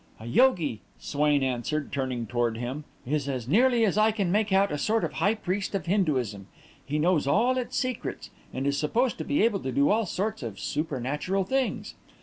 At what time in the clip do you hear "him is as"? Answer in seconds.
2.57-3.47